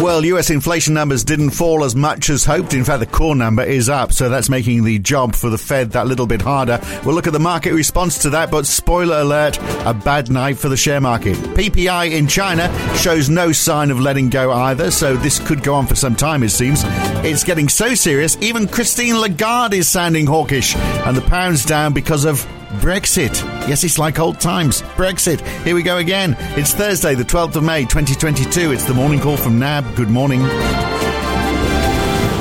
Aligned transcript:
Well, 0.00 0.26
US 0.26 0.50
inflation 0.50 0.92
numbers 0.92 1.24
didn't 1.24 1.50
fall 1.50 1.82
as 1.82 1.96
much 1.96 2.28
as 2.28 2.44
hoped. 2.44 2.74
In 2.74 2.84
fact, 2.84 3.00
the 3.00 3.06
core 3.06 3.34
number 3.34 3.62
is 3.62 3.88
up, 3.88 4.12
so 4.12 4.28
that's 4.28 4.50
making 4.50 4.84
the 4.84 4.98
job 4.98 5.34
for 5.34 5.48
the 5.48 5.56
Fed 5.56 5.92
that 5.92 6.06
little 6.06 6.26
bit 6.26 6.42
harder. 6.42 6.78
We'll 7.04 7.14
look 7.14 7.26
at 7.26 7.32
the 7.32 7.38
market 7.38 7.72
response 7.72 8.18
to 8.18 8.30
that, 8.30 8.50
but 8.50 8.66
spoiler 8.66 9.20
alert, 9.20 9.58
a 9.86 9.94
bad 9.94 10.30
night 10.30 10.58
for 10.58 10.68
the 10.68 10.76
share 10.76 11.00
market. 11.00 11.34
PPI 11.36 12.12
in 12.12 12.28
China 12.28 12.70
shows 12.96 13.30
no 13.30 13.52
sign 13.52 13.90
of 13.90 13.98
letting 13.98 14.28
go 14.28 14.52
either, 14.52 14.90
so 14.90 15.16
this 15.16 15.38
could 15.38 15.62
go 15.62 15.74
on 15.74 15.86
for 15.86 15.96
some 15.96 16.14
time, 16.14 16.42
it 16.42 16.50
seems. 16.50 16.82
It's 17.24 17.42
getting 17.42 17.68
so 17.68 17.94
serious, 17.94 18.36
even 18.42 18.68
Christine 18.68 19.18
Lagarde 19.18 19.78
is 19.78 19.88
sounding 19.88 20.26
hawkish, 20.26 20.76
and 20.76 21.16
the 21.16 21.22
pound's 21.22 21.64
down 21.64 21.94
because 21.94 22.26
of 22.26 22.46
Brexit. 22.80 23.34
Yes, 23.68 23.84
it's 23.84 23.98
like 23.98 24.18
old 24.18 24.40
times. 24.40 24.82
Brexit. 24.96 25.40
Here 25.64 25.74
we 25.74 25.82
go 25.82 25.98
again. 25.98 26.36
It's 26.56 26.72
Thursday, 26.74 27.14
the 27.14 27.24
12th 27.24 27.56
of 27.56 27.64
May, 27.64 27.82
2022. 27.82 28.72
It's 28.72 28.84
the 28.84 28.94
morning 28.94 29.20
call 29.20 29.36
from 29.36 29.58
NAB. 29.58 29.94
Good 29.96 30.10
morning. 30.10 30.40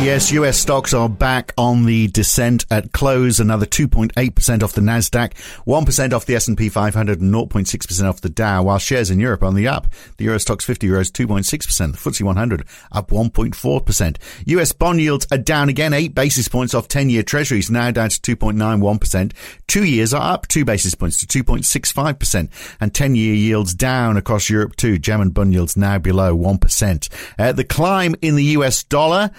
Yes, 0.02 0.32
US 0.34 0.60
stocks 0.60 0.94
are 0.94 1.10
back 1.10 1.52
on 1.58 1.86
the 1.86 2.08
descent 2.10 2.66
at 2.70 2.92
close, 2.92 3.40
another 3.40 3.66
2.8% 3.66 4.62
off 4.62 4.74
the 4.74 4.82
Nasdaq, 4.82 5.34
1% 5.66 6.14
off 6.14 6.26
the 6.28 6.36
S&P 6.36 6.70
500 6.70 7.22
and 7.22 7.34
0.6% 7.34 8.08
off 8.08 8.22
the 8.22 8.30
Dow, 8.30 8.64
while 8.64 8.78
shares 8.78 9.10
in 9.10 9.20
Europe 9.20 9.42
are 9.42 9.46
on 9.46 9.56
the 9.56 9.68
up. 9.68 9.88
The 10.18 10.26
Euro 10.26 10.38
Stoxx 10.38 10.62
50 10.62 10.90
rose 10.90 11.12
2.6%, 11.12 11.92
the 11.94 11.98
FTSE 11.98 12.22
100 12.22 12.66
up 12.92 13.10
1.4%. 13.10 14.18
US 14.46 14.72
bond 14.74 15.02
yields 15.02 15.26
are 15.32 15.40
down 15.40 15.70
again 15.70 15.92
8 15.92 16.14
basis 16.14 16.50
points 16.50 16.76
off 16.76 16.88
10-year 16.88 17.24
treasuries, 17.24 17.72
now 17.72 17.90
down 17.90 18.10
to 18.10 18.36
2.91%. 18.36 19.32
2 19.68 19.84
years 19.86 20.14
are 20.14 20.34
up 20.34 20.48
2 20.48 20.66
basis 20.66 20.94
points 20.94 21.26
to 21.26 21.44
2.65% 21.44 22.50
and 22.80 22.94
10-year 22.94 23.34
yields 23.34 23.74
down 23.74 24.18
across 24.18 24.52
Europe 24.52 24.76
too. 24.76 25.00
German 25.00 25.32
bond 25.32 25.54
yields 25.54 25.76
now 25.76 25.98
below 25.98 26.38
1%. 26.38 27.10
Uh, 27.40 27.52
the 27.54 27.64
climb 27.64 28.14
in 28.22 28.36
the 28.36 28.44
US 28.44 28.84
dollar 28.84 29.32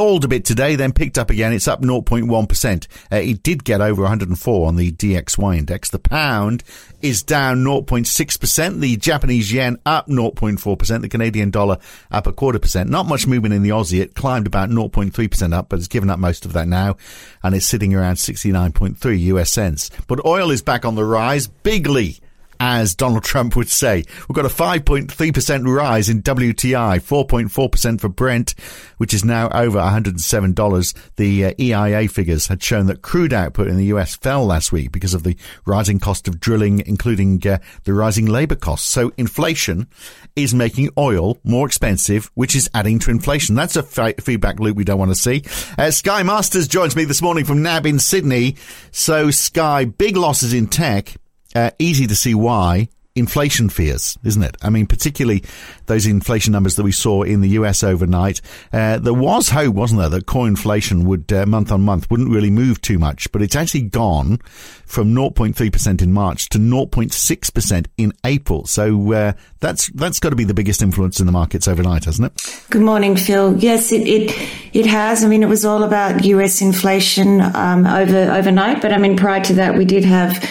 stalled 0.00 0.24
a 0.24 0.28
bit 0.28 0.46
today, 0.46 0.76
then 0.76 0.94
picked 0.94 1.18
up 1.18 1.28
again. 1.28 1.52
It's 1.52 1.68
up 1.68 1.82
0.1%. 1.82 2.86
Uh, 3.12 3.16
it 3.16 3.42
did 3.42 3.64
get 3.64 3.82
over 3.82 4.00
104 4.00 4.66
on 4.66 4.76
the 4.76 4.90
DXY 4.92 5.58
index. 5.58 5.90
The 5.90 5.98
pound 5.98 6.64
is 7.02 7.22
down 7.22 7.58
0.6%. 7.58 8.80
The 8.80 8.96
Japanese 8.96 9.52
yen 9.52 9.76
up 9.84 10.08
0.4%. 10.08 11.02
The 11.02 11.08
Canadian 11.10 11.50
dollar 11.50 11.76
up 12.10 12.26
a 12.26 12.32
quarter 12.32 12.58
percent. 12.58 12.88
Not 12.88 13.08
much 13.08 13.26
movement 13.26 13.52
in 13.52 13.62
the 13.62 13.68
Aussie. 13.68 14.00
It 14.00 14.14
climbed 14.14 14.46
about 14.46 14.70
0.3% 14.70 15.52
up, 15.52 15.68
but 15.68 15.78
it's 15.78 15.86
given 15.86 16.08
up 16.08 16.18
most 16.18 16.46
of 16.46 16.54
that 16.54 16.66
now. 16.66 16.96
And 17.42 17.54
it's 17.54 17.66
sitting 17.66 17.94
around 17.94 18.14
69.3 18.14 19.20
US 19.20 19.52
cents. 19.52 19.90
But 20.08 20.24
oil 20.24 20.50
is 20.50 20.62
back 20.62 20.86
on 20.86 20.94
the 20.94 21.04
rise 21.04 21.46
bigly 21.46 22.20
as 22.60 22.94
Donald 22.94 23.24
Trump 23.24 23.56
would 23.56 23.70
say. 23.70 24.04
We've 24.28 24.36
got 24.36 24.44
a 24.44 24.48
5.3% 24.48 25.66
rise 25.66 26.08
in 26.10 26.22
WTI, 26.22 27.00
4.4% 27.00 28.00
for 28.00 28.08
Brent, 28.10 28.54
which 28.98 29.14
is 29.14 29.24
now 29.24 29.48
over 29.48 29.78
$107. 29.78 30.94
The 31.16 31.46
uh, 31.46 31.52
EIA 31.58 32.08
figures 32.08 32.46
had 32.46 32.62
shown 32.62 32.86
that 32.86 33.02
crude 33.02 33.32
output 33.32 33.68
in 33.68 33.78
the 33.78 33.86
US 33.86 34.14
fell 34.14 34.44
last 34.44 34.70
week 34.70 34.92
because 34.92 35.14
of 35.14 35.22
the 35.22 35.36
rising 35.64 35.98
cost 35.98 36.28
of 36.28 36.38
drilling, 36.38 36.82
including 36.86 37.44
uh, 37.46 37.58
the 37.84 37.94
rising 37.94 38.26
labor 38.26 38.56
costs. 38.56 38.88
So 38.88 39.10
inflation 39.16 39.88
is 40.36 40.52
making 40.52 40.90
oil 40.98 41.38
more 41.42 41.66
expensive, 41.66 42.30
which 42.34 42.54
is 42.54 42.68
adding 42.74 42.98
to 43.00 43.10
inflation. 43.10 43.54
That's 43.54 43.76
a 43.76 43.82
feedback 43.82 44.60
loop 44.60 44.76
we 44.76 44.84
don't 44.84 44.98
want 44.98 45.12
to 45.12 45.14
see. 45.14 45.44
Uh, 45.78 45.90
Skye 45.90 46.22
Masters 46.22 46.68
joins 46.68 46.94
me 46.94 47.04
this 47.04 47.22
morning 47.22 47.46
from 47.46 47.62
NAB 47.62 47.86
in 47.86 47.98
Sydney. 47.98 48.56
So 48.90 49.30
Skye, 49.30 49.86
big 49.86 50.16
losses 50.16 50.52
in 50.52 50.66
tech 50.66 51.16
uh, 51.54 51.70
easy 51.78 52.06
to 52.06 52.14
see 52.14 52.34
why 52.34 52.88
inflation 53.16 53.68
fears, 53.68 54.16
isn't 54.24 54.42
it? 54.42 54.56
I 54.62 54.70
mean, 54.70 54.86
particularly 54.86 55.42
those 55.86 56.06
inflation 56.06 56.52
numbers 56.52 56.76
that 56.76 56.84
we 56.84 56.92
saw 56.92 57.22
in 57.22 57.40
the 57.40 57.50
US 57.50 57.82
overnight. 57.82 58.40
Uh, 58.72 58.98
there 58.98 59.14
was 59.14 59.48
hope, 59.48 59.74
wasn't 59.74 60.00
there, 60.00 60.08
that 60.10 60.26
core 60.26 60.46
inflation 60.46 61.04
would 61.06 61.32
uh, 61.32 61.44
month 61.46 61.72
on 61.72 61.82
month 61.82 62.10
wouldn't 62.10 62.30
really 62.30 62.50
move 62.50 62.80
too 62.80 62.98
much, 62.98 63.30
but 63.32 63.42
it's 63.42 63.56
actually 63.56 63.82
gone 63.82 64.38
from 64.86 65.12
0.3% 65.12 66.02
in 66.02 66.12
March 66.12 66.48
to 66.50 66.58
0.6% 66.58 67.86
in 67.96 68.12
April. 68.24 68.66
So 68.66 69.12
uh, 69.12 69.32
that's 69.58 69.88
that's 69.88 70.20
got 70.20 70.30
to 70.30 70.36
be 70.36 70.44
the 70.44 70.54
biggest 70.54 70.80
influence 70.80 71.20
in 71.20 71.26
the 71.26 71.32
markets 71.32 71.66
overnight, 71.66 72.04
hasn't 72.04 72.32
it? 72.32 72.64
Good 72.70 72.82
morning, 72.82 73.16
Phil. 73.16 73.56
Yes, 73.58 73.92
it 73.92 74.06
it, 74.06 74.30
it 74.72 74.86
has. 74.86 75.24
I 75.24 75.28
mean, 75.28 75.42
it 75.42 75.48
was 75.48 75.64
all 75.64 75.82
about 75.82 76.24
US 76.24 76.62
inflation 76.62 77.40
um, 77.40 77.86
over 77.86 78.30
overnight, 78.30 78.80
but 78.80 78.92
I 78.92 78.98
mean, 78.98 79.16
prior 79.16 79.42
to 79.44 79.54
that, 79.54 79.76
we 79.76 79.84
did 79.84 80.04
have 80.04 80.42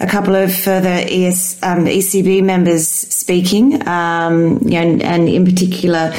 a 0.00 0.06
couple 0.06 0.34
of 0.34 0.54
further 0.54 0.88
ES, 0.88 1.62
um, 1.62 1.84
ECB 1.84 2.42
members 2.42 2.88
speaking, 2.88 3.86
um, 3.86 4.58
you 4.62 4.80
know, 4.80 5.04
and, 5.04 5.28
in 5.28 5.44
particular 5.44 6.12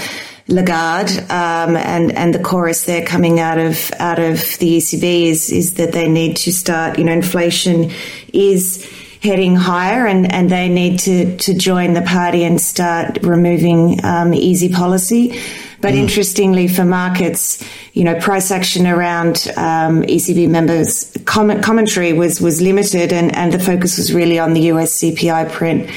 Lagarde, 0.47 1.11
um, 1.29 1.75
and 1.75 2.11
and 2.11 2.33
the 2.33 2.39
chorus 2.39 2.85
there 2.85 3.05
coming 3.05 3.39
out 3.39 3.57
of 3.57 3.91
out 3.99 4.19
of 4.19 4.37
the 4.59 4.77
ECB 4.77 5.27
is 5.27 5.51
is 5.51 5.75
that 5.75 5.93
they 5.93 6.07
need 6.07 6.37
to 6.37 6.51
start, 6.51 6.97
you 6.97 7.05
know, 7.05 7.13
inflation 7.13 7.91
is 8.33 8.87
heading 9.21 9.55
higher, 9.55 10.07
and, 10.07 10.31
and 10.31 10.49
they 10.49 10.67
need 10.67 10.99
to 10.99 11.37
to 11.37 11.53
join 11.53 11.93
the 11.93 12.01
party 12.01 12.43
and 12.43 12.59
start 12.59 13.19
removing 13.23 14.03
um, 14.03 14.33
easy 14.33 14.69
policy. 14.69 15.39
But 15.79 15.93
mm. 15.93 15.97
interestingly, 15.97 16.67
for 16.67 16.85
markets, 16.85 17.63
you 17.93 18.03
know, 18.03 18.19
price 18.19 18.51
action 18.51 18.85
around 18.85 19.47
um, 19.57 20.03
ECB 20.03 20.49
members' 20.49 21.10
comment, 21.25 21.63
commentary 21.63 22.13
was 22.13 22.41
was 22.41 22.61
limited, 22.61 23.11
and, 23.13 23.35
and 23.35 23.53
the 23.53 23.59
focus 23.59 23.97
was 23.97 24.13
really 24.13 24.39
on 24.39 24.53
the 24.53 24.61
US 24.73 24.99
CPI 24.99 25.51
print. 25.51 25.89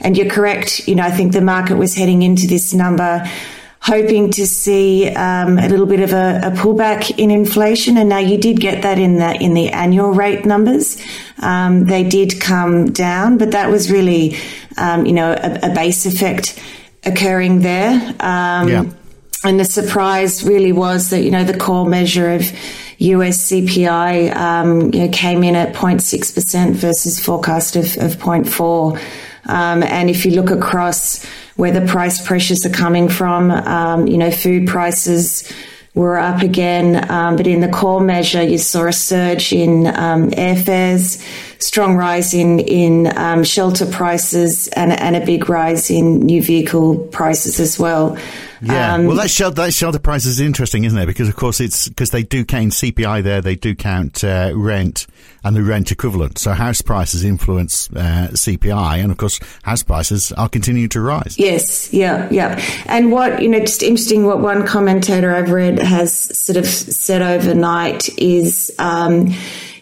And 0.00 0.16
you're 0.16 0.30
correct. 0.30 0.86
You 0.86 0.94
know, 0.94 1.02
I 1.02 1.10
think 1.10 1.32
the 1.32 1.40
market 1.40 1.76
was 1.76 1.94
heading 1.94 2.22
into 2.22 2.46
this 2.46 2.72
number 2.72 3.24
hoping 3.80 4.30
to 4.30 4.46
see 4.46 5.08
um, 5.10 5.58
a 5.58 5.68
little 5.68 5.86
bit 5.86 6.00
of 6.00 6.12
a, 6.12 6.40
a, 6.44 6.50
pullback 6.50 7.16
in 7.18 7.30
inflation, 7.30 7.96
and 7.96 8.08
now 8.08 8.18
you 8.18 8.36
did 8.36 8.60
get 8.60 8.82
that 8.82 8.98
in 8.98 9.16
the 9.16 9.34
in 9.40 9.54
the 9.54 9.70
annual 9.70 10.10
rate 10.10 10.44
numbers. 10.44 11.00
Um, 11.40 11.84
they 11.84 12.04
did 12.04 12.40
come 12.40 12.92
down, 12.92 13.38
but 13.38 13.52
that 13.52 13.70
was 13.70 13.90
really, 13.90 14.36
um, 14.76 15.06
you 15.06 15.12
know, 15.12 15.32
a, 15.32 15.70
a, 15.70 15.74
base 15.74 16.06
effect 16.06 16.60
occurring 17.04 17.60
there. 17.60 17.94
Um, 18.20 18.68
yeah. 18.68 18.84
And 19.44 19.60
the 19.60 19.64
surprise 19.64 20.42
really 20.42 20.72
was 20.72 21.10
that, 21.10 21.22
you 21.22 21.30
know, 21.30 21.44
the 21.44 21.56
core 21.56 21.86
measure 21.86 22.32
of 22.32 22.42
US 22.98 23.50
CPI 23.50 24.34
um, 24.34 24.92
you 24.92 25.00
know, 25.00 25.08
came 25.08 25.44
in 25.44 25.54
at 25.54 25.74
0.6% 25.74 26.72
versus 26.72 27.20
forecast 27.20 27.76
of, 27.76 27.84
of 27.98 28.16
0.4. 28.16 29.00
Um, 29.46 29.82
and 29.82 30.10
if 30.10 30.26
you 30.26 30.32
look 30.32 30.50
across 30.50 31.24
where 31.56 31.72
the 31.72 31.86
price 31.86 32.24
pressures 32.24 32.66
are 32.66 32.70
coming 32.70 33.08
from, 33.08 33.50
um, 33.50 34.06
you 34.06 34.18
know, 34.18 34.30
food 34.30 34.66
prices 34.66 35.50
were 35.94 36.18
up 36.18 36.42
again, 36.42 37.10
um, 37.10 37.36
but 37.36 37.46
in 37.46 37.60
the 37.60 37.68
core 37.68 38.00
measure, 38.00 38.42
you 38.42 38.58
saw 38.58 38.86
a 38.86 38.92
surge 38.92 39.52
in 39.52 39.86
um, 39.88 40.30
airfares, 40.30 41.20
strong 41.60 41.96
rise 41.96 42.34
in 42.34 42.60
in 42.60 43.16
um, 43.18 43.42
shelter 43.42 43.86
prices, 43.86 44.68
and, 44.68 44.92
and 44.92 45.16
a 45.16 45.24
big 45.24 45.48
rise 45.48 45.90
in 45.90 46.20
new 46.20 46.40
vehicle 46.42 46.98
prices 47.08 47.58
as 47.58 47.78
well. 47.78 48.16
Yeah, 48.60 48.98
well, 48.98 49.16
that 49.16 49.30
shelter, 49.30 49.62
that 49.62 49.74
shelter 49.74 49.98
price 49.98 50.26
is 50.26 50.40
interesting, 50.40 50.84
isn't 50.84 50.98
it? 50.98 51.06
Because 51.06 51.28
of 51.28 51.36
course 51.36 51.60
it's 51.60 51.88
because 51.88 52.10
they 52.10 52.22
do 52.22 52.44
count 52.44 52.72
CPI 52.72 53.22
there, 53.22 53.40
they 53.40 53.54
do 53.54 53.74
count 53.74 54.24
uh, 54.24 54.52
rent 54.54 55.06
and 55.44 55.54
the 55.54 55.62
rent 55.62 55.92
equivalent. 55.92 56.38
So 56.38 56.52
house 56.52 56.82
prices 56.82 57.24
influence 57.24 57.88
uh, 57.90 58.28
CPI, 58.32 59.02
and 59.02 59.10
of 59.10 59.18
course 59.18 59.40
house 59.62 59.82
prices 59.82 60.32
are 60.32 60.48
continuing 60.48 60.88
to 60.90 61.00
rise. 61.00 61.38
Yes, 61.38 61.92
yeah, 61.92 62.28
yeah. 62.30 62.60
And 62.86 63.12
what 63.12 63.42
you 63.42 63.48
know, 63.48 63.60
just 63.60 63.82
interesting, 63.82 64.24
what 64.24 64.40
one 64.40 64.66
commentator 64.66 65.34
I've 65.34 65.50
read 65.50 65.78
has 65.78 66.12
sort 66.38 66.56
of 66.56 66.66
said 66.66 67.22
overnight 67.22 68.08
is. 68.18 68.74
Um, 68.78 69.34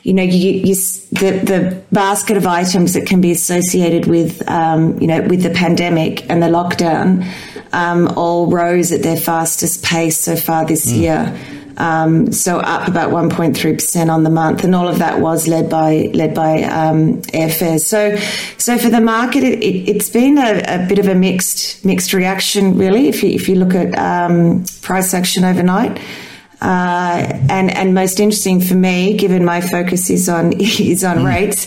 you 0.06 0.12
know, 0.12 0.22
you, 0.22 0.52
you, 0.52 0.74
the, 0.76 1.40
the 1.42 1.82
basket 1.90 2.36
of 2.36 2.46
items 2.46 2.94
that 2.94 3.08
can 3.08 3.20
be 3.20 3.32
associated 3.32 4.06
with, 4.06 4.48
um, 4.48 4.96
you 5.00 5.08
know, 5.08 5.20
with 5.22 5.42
the 5.42 5.50
pandemic 5.50 6.30
and 6.30 6.40
the 6.40 6.46
lockdown 6.46 7.26
um, 7.72 8.06
all 8.16 8.46
rose 8.46 8.92
at 8.92 9.02
their 9.02 9.16
fastest 9.16 9.84
pace 9.84 10.16
so 10.16 10.36
far 10.36 10.64
this 10.64 10.92
mm. 10.92 10.98
year. 11.00 11.38
Um, 11.78 12.30
so 12.30 12.58
up 12.58 12.86
about 12.86 13.10
1.3% 13.10 14.08
on 14.08 14.22
the 14.22 14.30
month, 14.30 14.62
and 14.62 14.76
all 14.76 14.86
of 14.86 15.00
that 15.00 15.20
was 15.20 15.48
led 15.48 15.68
by 15.68 16.12
led 16.14 16.36
by 16.36 16.62
um, 16.62 17.20
airfares. 17.22 17.80
So, 17.80 18.16
so 18.58 18.78
for 18.78 18.88
the 18.88 19.00
market, 19.00 19.42
it, 19.42 19.88
has 19.92 20.08
it, 20.08 20.12
been 20.12 20.38
a, 20.38 20.84
a, 20.84 20.86
bit 20.86 21.00
of 21.00 21.08
a 21.08 21.16
mixed 21.16 21.84
mixed 21.84 22.12
reaction, 22.12 22.78
really. 22.78 23.08
If 23.08 23.24
you 23.24 23.30
if 23.30 23.48
you 23.48 23.56
look 23.56 23.74
at 23.74 23.98
um, 23.98 24.64
price 24.82 25.12
action 25.14 25.42
overnight. 25.44 26.00
Uh, 26.60 27.38
and 27.50 27.70
and 27.70 27.92
most 27.92 28.18
interesting 28.18 28.60
for 28.60 28.74
me, 28.74 29.16
given 29.16 29.44
my 29.44 29.60
focus 29.60 30.08
is 30.08 30.28
on 30.28 30.52
is 30.60 31.04
on 31.04 31.18
mm. 31.18 31.26
rates, 31.26 31.66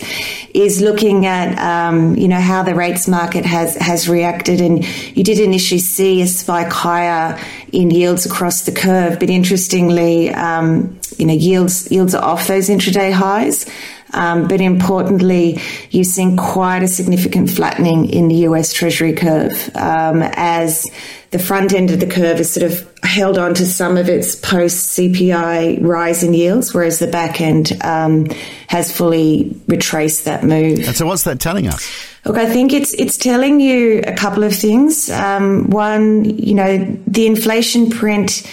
is 0.55 0.81
looking 0.81 1.27
at 1.27 1.57
um, 1.59 2.15
you 2.15 2.27
know 2.27 2.39
how 2.39 2.63
the 2.63 2.73
rates 2.73 3.07
market 3.07 3.45
has 3.45 3.75
has 3.75 4.09
reacted. 4.09 4.61
And 4.61 4.83
you 5.15 5.23
did 5.23 5.39
initially 5.39 5.79
see 5.79 6.21
a 6.21 6.27
spike 6.27 6.71
higher 6.71 7.39
in 7.71 7.91
yields 7.91 8.25
across 8.25 8.61
the 8.61 8.71
curve, 8.71 9.19
but 9.19 9.29
interestingly, 9.29 10.31
um, 10.31 10.99
you 11.17 11.25
know 11.27 11.33
yields 11.33 11.91
yields 11.91 12.15
are 12.15 12.23
off 12.23 12.47
those 12.47 12.67
intraday 12.67 13.11
highs. 13.11 13.69
Um, 14.13 14.47
but 14.47 14.61
importantly, 14.61 15.61
you've 15.91 16.07
seen 16.07 16.37
quite 16.37 16.83
a 16.83 16.87
significant 16.87 17.49
flattening 17.49 18.09
in 18.09 18.27
the 18.27 18.35
US 18.47 18.73
Treasury 18.73 19.13
curve 19.13 19.69
um, 19.75 20.21
as 20.23 20.85
the 21.31 21.39
front 21.39 21.73
end 21.73 21.91
of 21.91 21.99
the 21.99 22.07
curve 22.07 22.37
has 22.37 22.51
sort 22.51 22.71
of 22.71 22.89
held 23.03 23.37
on 23.37 23.53
to 23.53 23.65
some 23.65 23.97
of 23.97 24.09
its 24.09 24.35
post 24.35 24.97
CPI 24.97 25.83
rise 25.85 26.23
in 26.23 26.33
yields, 26.33 26.73
whereas 26.73 26.99
the 26.99 27.07
back 27.07 27.39
end 27.39 27.77
um, 27.83 28.25
has 28.67 28.95
fully 28.95 29.55
retraced 29.67 30.25
that 30.25 30.43
move. 30.43 30.79
And 30.79 30.95
so, 30.95 31.05
what's 31.05 31.23
that 31.23 31.39
telling 31.39 31.67
us? 31.67 31.87
Look, 32.25 32.37
I 32.37 32.47
think 32.47 32.73
it's 32.73 32.93
it's 32.93 33.17
telling 33.17 33.59
you 33.59 34.01
a 34.05 34.13
couple 34.13 34.43
of 34.43 34.55
things. 34.55 35.09
Um, 35.09 35.69
one, 35.69 36.25
you 36.25 36.55
know, 36.55 36.77
the 37.07 37.27
inflation 37.27 37.89
print 37.89 38.43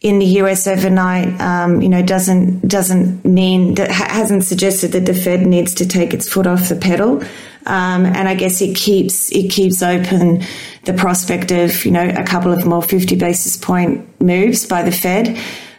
in 0.00 0.20
the 0.20 0.26
US 0.42 0.66
overnight, 0.66 1.40
um, 1.40 1.82
you 1.82 1.88
know, 1.88 2.02
doesn't 2.02 2.66
doesn't 2.68 3.24
mean 3.24 3.74
that 3.74 3.90
hasn't 3.90 4.44
suggested 4.44 4.92
that 4.92 5.06
the 5.06 5.14
Fed 5.14 5.46
needs 5.46 5.74
to 5.74 5.86
take 5.86 6.14
its 6.14 6.28
foot 6.28 6.46
off 6.46 6.68
the 6.68 6.76
pedal. 6.76 7.22
Um, 7.66 8.06
and 8.06 8.28
I 8.28 8.34
guess 8.34 8.62
it 8.62 8.76
keeps 8.76 9.30
it 9.32 9.50
keeps 9.50 9.82
open 9.82 10.42
the 10.84 10.94
prospect 10.94 11.50
of 11.50 11.84
you 11.84 11.90
know 11.90 12.08
a 12.08 12.24
couple 12.24 12.52
of 12.52 12.64
more 12.64 12.82
fifty 12.82 13.16
basis 13.16 13.56
point 13.56 14.20
moves 14.20 14.66
by 14.66 14.82
the 14.82 14.92
Fed. 14.92 15.38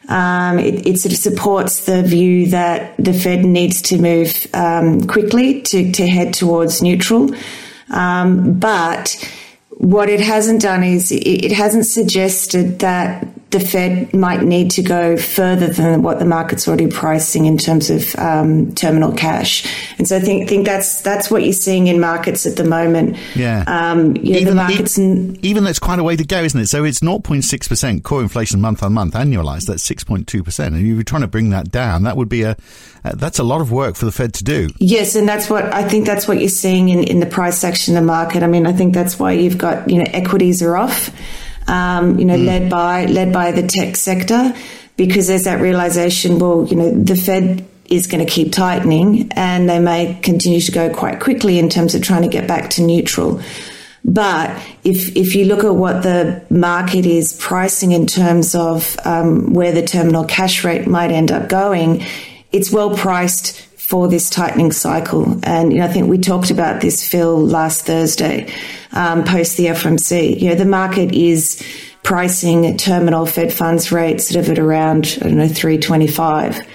Um, 0.09 0.57
it, 0.57 0.87
it, 0.87 0.97
sort 0.97 1.13
of 1.13 1.19
supports 1.19 1.85
the 1.85 2.01
view 2.01 2.47
that 2.47 2.97
the 2.97 3.13
Fed 3.13 3.45
needs 3.45 3.79
to 3.83 3.99
move 3.99 4.47
um, 4.55 5.05
quickly 5.05 5.61
to, 5.61 5.91
to 5.91 6.07
head 6.07 6.33
towards 6.33 6.81
neutral. 6.81 7.29
Um, 7.91 8.57
but 8.57 9.15
what 9.69 10.09
it 10.09 10.19
hasn't 10.19 10.63
done 10.63 10.83
is 10.83 11.11
it, 11.11 11.21
it 11.21 11.51
hasn't 11.51 11.85
suggested 11.85 12.79
that 12.79 13.27
the 13.51 13.59
Fed 13.59 14.13
might 14.13 14.43
need 14.43 14.69
to 14.71 14.83
go 14.83 15.17
further 15.17 15.67
than 15.67 16.03
what 16.03 16.19
the 16.19 16.25
market's 16.25 16.67
already 16.67 16.87
pricing 16.87 17.45
in 17.45 17.57
terms 17.57 17.89
of 17.89 18.15
um, 18.17 18.73
terminal 18.75 19.11
cash. 19.11 19.65
And 19.97 20.07
so 20.07 20.17
I 20.17 20.19
think 20.19 20.47
think 20.47 20.67
that's 20.67 21.01
that's 21.01 21.31
what 21.31 21.43
you're 21.43 21.53
seeing 21.53 21.87
in 21.87 21.99
markets 21.99 22.45
at 22.45 22.57
the 22.57 22.63
moment. 22.63 23.17
Yeah. 23.35 23.63
Um, 23.65 24.15
you 24.17 24.33
know, 24.33 24.39
even, 24.39 24.45
the 24.45 24.55
markets 24.55 24.99
even, 24.99 25.39
even 25.43 25.63
that's 25.63 25.79
quite 25.79 25.97
a 25.97 26.03
way 26.03 26.15
to 26.15 26.23
go, 26.23 26.43
isn't 26.43 26.59
it? 26.59 26.67
So 26.67 26.83
it's 26.83 26.99
0.6 26.99 27.67
percent 27.67 28.03
core 28.03 28.21
inflation 28.21 28.61
month 28.61 28.83
on 28.83 28.93
month 28.93 29.15
annualized. 29.15 29.65
That's 29.65 29.87
6.2 29.87 30.43
percent, 30.43 30.75
and 30.75 30.85
you're 30.85 31.01
trying 31.03 31.23
to 31.23 31.27
bring 31.27 31.49
that 31.49 31.71
down. 31.71 32.03
That 32.03 32.17
would 32.17 32.29
be 32.29 32.43
a 32.43 32.55
uh, 33.03 33.15
that's 33.15 33.39
a 33.39 33.43
lot 33.43 33.61
of 33.61 33.71
work 33.71 33.95
for 33.95 34.05
the 34.05 34.11
Fed 34.11 34.35
to 34.35 34.43
do. 34.43 34.69
Yes, 34.77 35.15
and 35.15 35.27
that's 35.27 35.49
what 35.49 35.73
I 35.73 35.87
think. 35.87 36.05
That's 36.05 36.27
what 36.27 36.39
you're 36.39 36.49
seeing 36.49 36.89
in 36.89 37.03
in 37.03 37.19
the 37.19 37.25
price 37.25 37.63
action 37.63 37.97
of 37.97 38.03
the 38.03 38.07
market. 38.07 38.43
I 38.43 38.47
mean, 38.47 38.67
I 38.67 38.73
think 38.73 38.93
that's 38.93 39.17
why 39.17 39.31
you've 39.31 39.57
got 39.57 39.89
you 39.89 39.97
know 39.97 40.05
equities 40.13 40.61
are 40.61 40.77
off 40.77 41.09
um, 41.69 42.19
you 42.19 42.25
know, 42.25 42.37
mm. 42.37 42.45
led 42.45 42.69
by 42.69 43.05
led 43.05 43.31
by 43.31 43.51
the 43.51 43.65
tech 43.65 43.95
sector, 43.95 44.53
because 44.97 45.27
there's 45.27 45.43
that 45.43 45.61
realization. 45.61 46.39
Well, 46.39 46.65
you 46.67 46.75
know, 46.75 46.91
the 46.91 47.15
Fed 47.15 47.65
is 47.85 48.07
going 48.07 48.25
to 48.25 48.31
keep 48.31 48.51
tightening, 48.51 49.31
and 49.33 49.69
they 49.69 49.79
may 49.79 50.19
continue 50.21 50.61
to 50.61 50.71
go 50.71 50.93
quite 50.93 51.19
quickly 51.19 51.59
in 51.59 51.69
terms 51.69 51.95
of 51.95 52.01
trying 52.01 52.23
to 52.23 52.27
get 52.27 52.47
back 52.47 52.69
to 52.71 52.81
neutral. 52.81 53.41
But 54.03 54.49
if 54.83 55.15
if 55.15 55.35
you 55.35 55.45
look 55.45 55.63
at 55.63 55.75
what 55.75 56.03
the 56.03 56.41
market 56.49 57.05
is 57.05 57.33
pricing 57.33 57.91
in 57.91 58.07
terms 58.07 58.55
of 58.55 58.97
um, 59.05 59.53
where 59.53 59.71
the 59.71 59.85
terminal 59.85 60.25
cash 60.25 60.63
rate 60.63 60.87
might 60.87 61.11
end 61.11 61.31
up 61.31 61.49
going, 61.49 62.03
it's 62.51 62.71
well 62.71 62.95
priced 62.95 63.68
for 63.89 64.07
this 64.07 64.29
tightening 64.29 64.71
cycle. 64.71 65.39
And 65.41 65.73
you 65.73 65.79
know, 65.79 65.85
I 65.85 65.87
think 65.87 66.07
we 66.07 66.19
talked 66.19 66.51
about 66.51 66.79
this, 66.79 67.03
Phil, 67.07 67.43
last 67.43 67.87
Thursday, 67.87 68.53
um, 68.91 69.23
post 69.23 69.57
the 69.57 69.65
FOMC. 69.65 70.39
You 70.39 70.49
know, 70.49 70.55
the 70.55 70.65
market 70.65 71.11
is 71.11 71.59
pricing 72.03 72.77
terminal 72.77 73.25
Fed 73.25 73.51
funds 73.51 73.91
rates 73.91 74.27
sort 74.27 74.45
of 74.45 74.51
at 74.51 74.59
around, 74.59 75.17
I 75.21 75.23
don't 75.23 75.37
know, 75.37 75.47
325. 75.47 76.67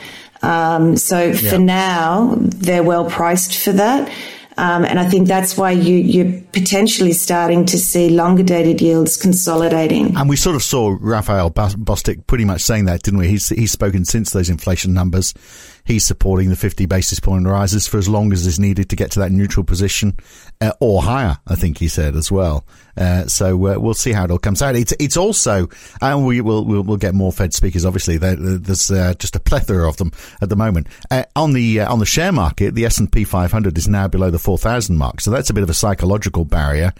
Um, 0.43 0.96
so 0.96 1.26
yeah. 1.26 1.50
for 1.50 1.58
now, 1.58 2.34
they're 2.37 2.82
well 2.82 3.08
priced 3.08 3.58
for 3.58 3.70
that. 3.70 4.12
Um, 4.56 4.84
and 4.84 5.00
I 5.00 5.08
think 5.08 5.28
that's 5.28 5.56
why 5.56 5.72
you, 5.72 5.96
you're 5.96 6.40
potentially 6.52 7.12
starting 7.12 7.66
to 7.66 7.78
see 7.78 8.08
longer 8.10 8.42
dated 8.42 8.80
yields 8.80 9.16
consolidating. 9.16 10.16
And 10.16 10.28
we 10.28 10.36
sort 10.36 10.56
of 10.56 10.62
saw 10.62 10.96
Raphael 11.00 11.50
Bostic 11.50 12.26
pretty 12.26 12.44
much 12.44 12.60
saying 12.60 12.84
that, 12.84 13.02
didn't 13.02 13.18
we? 13.18 13.28
He's, 13.28 13.48
he's 13.48 13.72
spoken 13.72 14.04
since 14.04 14.30
those 14.30 14.48
inflation 14.48 14.94
numbers 14.94 15.34
he's 15.84 16.04
supporting 16.04 16.48
the 16.48 16.56
50 16.56 16.86
basis 16.86 17.20
point 17.20 17.46
rises 17.46 17.86
for 17.86 17.98
as 17.98 18.08
long 18.08 18.32
as 18.32 18.46
is 18.46 18.58
needed 18.58 18.88
to 18.90 18.96
get 18.96 19.10
to 19.12 19.20
that 19.20 19.32
neutral 19.32 19.64
position 19.64 20.16
uh, 20.60 20.72
or 20.80 21.02
higher, 21.02 21.38
I 21.46 21.54
think 21.54 21.78
he 21.78 21.88
said 21.88 22.16
as 22.16 22.32
well. 22.32 22.66
Uh, 22.96 23.26
so 23.26 23.55
uh, 23.67 23.79
we'll 23.79 23.94
see 23.94 24.12
how 24.12 24.25
it 24.25 24.31
all 24.31 24.38
comes 24.38 24.62
out. 24.62 24.76
It's 24.76 24.93
it's 24.99 25.17
also, 25.17 25.69
and 26.00 26.26
we 26.26 26.41
will 26.41 26.64
we'll, 26.64 26.82
we'll 26.82 26.96
get 26.96 27.14
more 27.14 27.32
Fed 27.32 27.52
speakers. 27.52 27.85
Obviously, 27.85 28.17
there's 28.19 28.91
uh, 28.91 29.14
just 29.19 29.37
a 29.37 29.41
plethora 29.41 29.88
of 29.88 29.96
them 29.96 30.12
at 30.41 30.49
the 30.49 30.56
moment. 30.56 30.87
Uh, 31.11 31.25
on 31.37 31.52
the 31.52 31.81
on 31.81 31.99
the 31.99 32.06
share 32.06 32.32
market, 32.32 32.75
the 32.75 32.85
S 32.85 32.99
and 32.99 33.11
P 33.11 33.25
500 33.25 33.76
is 33.76 33.88
now 33.88 34.08
below 34.08 34.31
the 34.31 34.38
4,000 34.38 34.96
mark, 34.96 35.20
so 35.20 35.31
that's 35.31 35.50
a 35.50 35.55
bit 35.55 35.62
of 35.62 35.70
a 35.70 35.75
psychological 35.75 36.44
barrier 36.44 36.93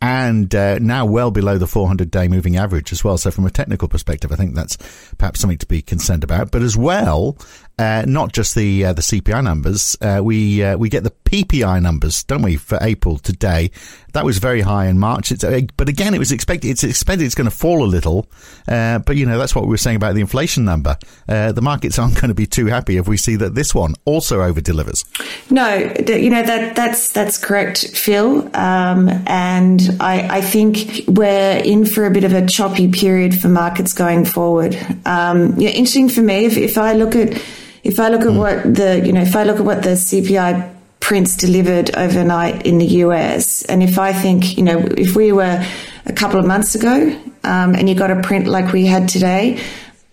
and 0.00 0.54
uh, 0.54 0.78
now 0.78 1.04
well 1.04 1.30
below 1.30 1.58
the 1.58 1.66
400 1.66 2.10
day 2.10 2.28
moving 2.28 2.56
average 2.56 2.92
as 2.92 3.02
well. 3.02 3.18
So 3.18 3.30
from 3.30 3.46
a 3.46 3.50
technical 3.50 3.88
perspective, 3.88 4.32
I 4.32 4.36
think 4.36 4.54
that's 4.54 4.76
perhaps 5.18 5.40
something 5.40 5.58
to 5.58 5.66
be 5.66 5.82
concerned 5.82 6.24
about. 6.24 6.50
But 6.50 6.62
as 6.62 6.76
well, 6.76 7.36
uh, 7.78 8.04
not 8.06 8.32
just 8.32 8.54
the 8.54 8.86
uh, 8.86 8.92
the 8.92 9.02
CPI 9.02 9.42
numbers, 9.42 9.96
uh, 10.00 10.20
we 10.22 10.62
uh, 10.64 10.76
we 10.76 10.88
get 10.88 11.04
the 11.04 11.12
PPI 11.24 11.80
numbers, 11.80 12.24
don't 12.24 12.42
we, 12.42 12.56
for 12.56 12.78
April 12.80 13.18
today? 13.18 13.70
That 14.14 14.24
was 14.24 14.38
very 14.38 14.62
high 14.62 14.86
in 14.86 14.98
March. 14.98 15.30
It's, 15.30 15.44
uh, 15.44 15.60
but 15.76 15.88
again, 15.88 16.14
it 16.14 16.18
was 16.18 16.32
expected. 16.32 16.70
It's 16.70 16.82
expected 16.82 17.24
it's 17.24 17.36
going 17.36 17.48
to 17.48 17.54
fall 17.54 17.84
a 17.84 17.86
little. 17.86 18.26
but 18.66 19.16
you 19.16 19.26
know 19.26 19.38
that's 19.38 19.54
what 19.54 19.64
we 19.64 19.70
were 19.70 19.76
saying 19.76 19.96
about 19.96 20.14
the 20.14 20.20
inflation 20.20 20.64
number. 20.64 20.96
the 21.26 21.60
markets 21.62 21.98
aren't 21.98 22.14
going 22.14 22.28
to 22.28 22.34
be 22.34 22.46
too 22.46 22.66
happy 22.66 22.96
if 22.96 23.06
we 23.06 23.16
see 23.16 23.36
that 23.36 23.54
this 23.54 23.74
one 23.74 23.94
also 24.04 24.42
over 24.42 24.60
delivers. 24.60 25.04
No, 25.50 25.76
you 26.08 26.30
know 26.30 26.42
that 26.42 26.74
that's 26.74 27.12
that's 27.12 27.38
correct, 27.38 27.96
Phil. 27.96 28.50
Um, 28.56 29.08
and 29.26 29.87
I, 30.00 30.38
I, 30.38 30.40
think 30.40 31.04
we're 31.06 31.58
in 31.58 31.84
for 31.84 32.06
a 32.06 32.10
bit 32.10 32.24
of 32.24 32.32
a 32.32 32.46
choppy 32.46 32.90
period 32.90 33.34
for 33.34 33.48
markets 33.48 33.92
going 33.92 34.24
forward. 34.24 34.74
Um, 35.04 35.58
yeah, 35.58 35.70
interesting 35.70 36.08
for 36.08 36.20
me 36.20 36.44
if, 36.44 36.56
if 36.56 36.78
I 36.78 36.92
look 36.94 37.14
at 37.16 37.42
if 37.84 38.00
I 38.00 38.08
look 38.08 38.22
at 38.22 38.28
mm. 38.28 38.36
what 38.36 38.74
the 38.74 39.04
you 39.04 39.12
know 39.12 39.22
if 39.22 39.34
I 39.34 39.44
look 39.44 39.58
at 39.58 39.64
what 39.64 39.82
the 39.82 39.90
CPI 39.90 40.74
prints 41.00 41.36
delivered 41.36 41.94
overnight 41.96 42.66
in 42.66 42.78
the 42.78 42.86
US, 43.04 43.62
and 43.64 43.82
if 43.82 43.98
I 43.98 44.12
think 44.12 44.56
you 44.56 44.64
know 44.64 44.78
if 44.96 45.16
we 45.16 45.32
were 45.32 45.64
a 46.06 46.12
couple 46.12 46.38
of 46.38 46.46
months 46.46 46.74
ago 46.74 47.10
um, 47.44 47.74
and 47.74 47.88
you 47.88 47.94
got 47.94 48.10
a 48.10 48.20
print 48.22 48.46
like 48.46 48.72
we 48.72 48.86
had 48.86 49.08
today, 49.08 49.60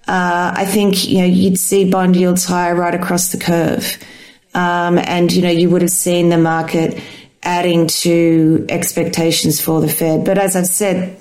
uh, 0.07 0.54
I 0.56 0.66
think 0.66 1.07
you 1.07 1.19
know 1.19 1.25
you'd 1.25 1.60
see 1.60 1.89
bond 1.89 2.16
yields 2.16 2.45
higher 2.45 2.75
right 2.75 2.95
across 2.95 3.31
the 3.31 3.38
curve, 3.38 3.98
um, 4.54 4.98
and 4.98 5.31
you 5.31 5.42
know 5.42 5.50
you 5.50 5.69
would 5.69 5.81
have 5.81 5.92
seen 5.92 6.30
the 6.30 6.38
market 6.38 7.01
adding 7.45 7.88
to 7.88 8.65
expectations 8.69 9.62
for 9.62 9.80
the 9.80 9.88
Fed. 9.88 10.25
But 10.25 10.38
as 10.38 10.56
I've 10.56 10.68
said, 10.68 11.18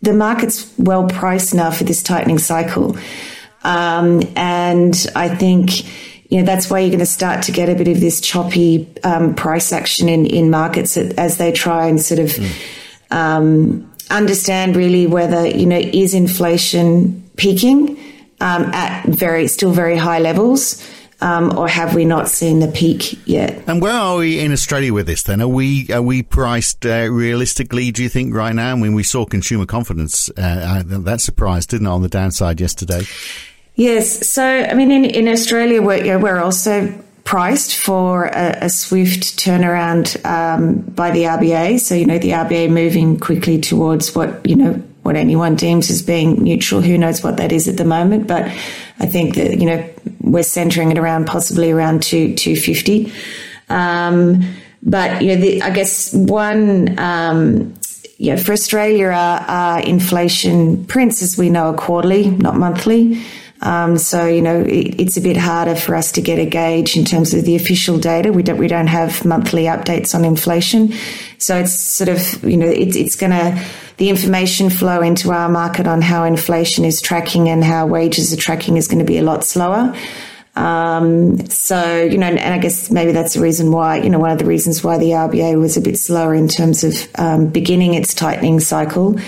the 0.00 0.12
market's 0.12 0.72
well 0.78 1.06
priced 1.06 1.54
now 1.54 1.70
for 1.70 1.84
this 1.84 2.02
tightening 2.02 2.38
cycle. 2.38 2.96
Um, 3.62 4.22
and 4.34 5.06
I 5.14 5.28
think, 5.28 5.84
you 6.30 6.38
know, 6.38 6.44
that's 6.44 6.68
why 6.68 6.80
you're 6.80 6.88
going 6.88 6.98
to 6.98 7.06
start 7.06 7.44
to 7.44 7.52
get 7.52 7.68
a 7.68 7.74
bit 7.74 7.86
of 7.86 8.00
this 8.00 8.20
choppy 8.20 8.88
um, 9.04 9.34
price 9.34 9.72
action 9.72 10.08
in, 10.08 10.26
in 10.26 10.50
markets 10.50 10.96
as 10.96 11.36
they 11.36 11.52
try 11.52 11.86
and 11.86 12.00
sort 12.00 12.18
of 12.18 12.30
mm. 12.30 13.12
um, 13.12 13.92
understand 14.10 14.74
really 14.74 15.06
whether, 15.06 15.46
you 15.46 15.66
know, 15.66 15.78
is 15.78 16.14
inflation 16.14 17.30
peaking 17.36 17.96
um, 18.40 18.64
at 18.74 19.06
very, 19.06 19.46
still 19.46 19.70
very 19.70 19.96
high 19.96 20.18
levels? 20.18 20.82
Um, 21.22 21.56
or 21.56 21.68
have 21.68 21.94
we 21.94 22.04
not 22.04 22.28
seen 22.28 22.58
the 22.58 22.68
peak 22.68 23.16
yet? 23.26 23.62
And 23.68 23.80
where 23.80 23.92
are 23.92 24.16
we 24.18 24.40
in 24.40 24.52
Australia 24.52 24.92
with 24.92 25.06
this? 25.06 25.22
Then 25.22 25.40
are 25.40 25.48
we 25.48 25.88
are 25.92 26.02
we 26.02 26.22
priced 26.22 26.84
uh, 26.84 27.08
realistically? 27.10 27.92
Do 27.92 28.02
you 28.02 28.08
think 28.08 28.34
right 28.34 28.54
now? 28.54 28.72
I 28.72 28.74
mean, 28.74 28.94
we 28.94 29.04
saw 29.04 29.24
consumer 29.24 29.64
confidence 29.64 30.30
uh, 30.36 30.82
uh 30.88 30.98
that 31.00 31.20
surprised, 31.20 31.70
didn't 31.70 31.86
it, 31.86 31.90
on 31.90 32.02
the 32.02 32.08
downside 32.08 32.60
yesterday? 32.60 33.02
Yes. 33.74 34.28
So, 34.28 34.44
I 34.44 34.74
mean, 34.74 34.90
in, 34.90 35.04
in 35.04 35.28
Australia, 35.28 35.80
we're, 35.80 36.18
we're 36.18 36.40
also 36.40 36.92
priced 37.24 37.76
for 37.76 38.26
a, 38.26 38.58
a 38.62 38.68
swift 38.68 39.38
turnaround 39.38 40.22
um, 40.26 40.80
by 40.80 41.10
the 41.10 41.22
RBA. 41.22 41.80
So, 41.80 41.94
you 41.94 42.06
know, 42.06 42.18
the 42.18 42.30
RBA 42.30 42.70
moving 42.70 43.18
quickly 43.18 43.60
towards 43.60 44.14
what, 44.14 44.44
you 44.46 44.56
know, 44.56 44.82
what 45.02 45.16
anyone 45.16 45.56
deems 45.56 45.90
as 45.90 46.02
being 46.02 46.42
neutral. 46.42 46.80
Who 46.80 46.96
knows 46.96 47.22
what 47.22 47.36
that 47.38 47.52
is 47.52 47.68
at 47.68 47.76
the 47.76 47.84
moment? 47.84 48.26
But 48.26 48.44
I 48.98 49.06
think 49.06 49.34
that, 49.34 49.58
you 49.58 49.66
know, 49.66 49.88
we're 50.20 50.42
centering 50.42 50.90
it 50.92 50.98
around 50.98 51.26
possibly 51.26 51.70
around 51.70 52.02
two, 52.02 52.34
250. 52.34 53.12
Um, 53.68 54.42
but, 54.82 55.22
you 55.22 55.34
know, 55.34 55.40
the, 55.40 55.62
I 55.62 55.70
guess 55.70 56.12
one, 56.12 56.98
um, 56.98 57.74
yeah, 58.18 58.36
for 58.36 58.52
Australia, 58.52 59.06
our, 59.06 59.40
our, 59.40 59.80
inflation 59.80 60.84
prints, 60.84 61.22
as 61.22 61.36
we 61.36 61.50
know, 61.50 61.66
are 61.66 61.76
quarterly, 61.76 62.30
not 62.30 62.56
monthly. 62.56 63.20
Um, 63.62 63.96
so 63.96 64.26
you 64.26 64.42
know 64.42 64.60
it, 64.60 65.00
it's 65.00 65.16
a 65.16 65.20
bit 65.20 65.36
harder 65.36 65.76
for 65.76 65.94
us 65.94 66.12
to 66.12 66.20
get 66.20 66.38
a 66.38 66.46
gauge 66.46 66.96
in 66.96 67.04
terms 67.04 67.32
of 67.32 67.44
the 67.44 67.54
official 67.54 67.98
data. 67.98 68.32
We 68.32 68.42
don't 68.42 68.58
we 68.58 68.68
don't 68.68 68.88
have 68.88 69.24
monthly 69.24 69.64
updates 69.64 70.14
on 70.14 70.24
inflation, 70.24 70.92
so 71.38 71.56
it's 71.58 71.72
sort 71.72 72.08
of 72.08 72.44
you 72.44 72.56
know 72.56 72.66
it, 72.66 72.96
it's 72.96 73.16
going 73.16 73.30
to 73.30 73.64
the 73.98 74.08
information 74.08 74.68
flow 74.68 75.00
into 75.00 75.30
our 75.30 75.48
market 75.48 75.86
on 75.86 76.02
how 76.02 76.24
inflation 76.24 76.84
is 76.84 77.00
tracking 77.00 77.48
and 77.48 77.62
how 77.62 77.86
wages 77.86 78.32
are 78.32 78.36
tracking 78.36 78.76
is 78.76 78.88
going 78.88 78.98
to 78.98 79.04
be 79.04 79.18
a 79.18 79.22
lot 79.22 79.44
slower. 79.44 79.94
Um, 80.54 81.46
so, 81.46 82.02
you 82.02 82.18
know, 82.18 82.26
and, 82.26 82.38
I 82.38 82.58
guess 82.58 82.90
maybe 82.90 83.12
that's 83.12 83.34
the 83.34 83.40
reason 83.40 83.70
why, 83.70 83.98
you 83.98 84.10
know, 84.10 84.18
one 84.18 84.30
of 84.30 84.38
the 84.38 84.44
reasons 84.44 84.84
why 84.84 84.98
the 84.98 85.10
RBA 85.10 85.58
was 85.58 85.76
a 85.76 85.80
bit 85.80 85.98
slower 85.98 86.34
in 86.34 86.48
terms 86.48 86.84
of 86.84 86.94
um, 87.14 87.46
beginning 87.46 87.94
its 87.94 88.12
tightening 88.12 88.60
cycle. 88.60 89.18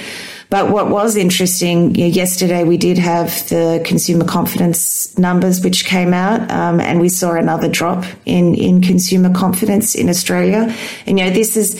But 0.54 0.70
what 0.70 0.88
was 0.88 1.16
interesting, 1.16 1.96
you 1.96 2.04
know, 2.04 2.10
yesterday 2.10 2.62
we 2.62 2.76
did 2.76 2.96
have 2.96 3.48
the 3.48 3.82
consumer 3.84 4.24
confidence 4.24 5.18
numbers 5.18 5.64
which 5.64 5.84
came 5.84 6.14
out, 6.14 6.48
um, 6.48 6.78
and 6.78 7.00
we 7.00 7.08
saw 7.08 7.32
another 7.32 7.66
drop 7.68 8.04
in, 8.24 8.54
in 8.54 8.80
consumer 8.80 9.34
confidence 9.34 9.96
in 9.96 10.08
Australia. 10.08 10.72
And, 11.06 11.18
you 11.18 11.24
know, 11.24 11.32
this 11.32 11.56
is, 11.56 11.74